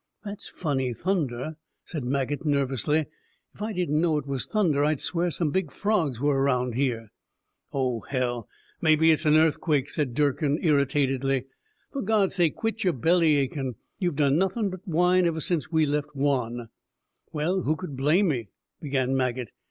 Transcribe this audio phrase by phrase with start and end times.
[0.25, 3.05] "That's funny thunder," said Maget nervously.
[3.53, 7.11] "If I didn't know it was thunder, I'd swear some big frogs were around here."
[7.71, 8.49] "Oh, hell.
[8.81, 11.45] Maybe it's an earthquake," said Durkin irritatedly.
[11.91, 13.75] "For God's sake, quit your bellyachin'.
[13.99, 16.69] You've done nothin' but whine ever since we left Juan."
[17.31, 18.49] "Well, who could blame me"
[18.81, 19.49] began Maget.